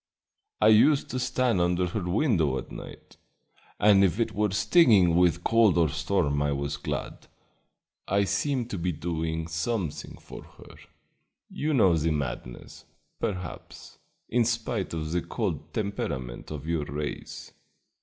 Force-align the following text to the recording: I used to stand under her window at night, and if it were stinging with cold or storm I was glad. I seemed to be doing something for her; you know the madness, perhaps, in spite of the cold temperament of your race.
I 0.59 0.69
used 0.69 1.09
to 1.11 1.19
stand 1.19 1.61
under 1.61 1.85
her 1.85 2.01
window 2.01 2.57
at 2.57 2.71
night, 2.71 3.17
and 3.79 4.03
if 4.03 4.19
it 4.19 4.31
were 4.33 4.49
stinging 4.49 5.15
with 5.15 5.43
cold 5.43 5.77
or 5.77 5.89
storm 5.89 6.41
I 6.41 6.53
was 6.53 6.75
glad. 6.75 7.27
I 8.07 8.23
seemed 8.23 8.71
to 8.71 8.79
be 8.79 8.91
doing 8.93 9.47
something 9.47 10.17
for 10.17 10.41
her; 10.41 10.73
you 11.51 11.75
know 11.75 11.95
the 11.95 12.09
madness, 12.09 12.85
perhaps, 13.19 13.99
in 14.27 14.43
spite 14.43 14.95
of 14.95 15.11
the 15.11 15.21
cold 15.21 15.71
temperament 15.71 16.49
of 16.49 16.65
your 16.65 16.85
race. 16.85 17.53